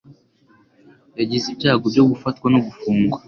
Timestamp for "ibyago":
1.53-1.85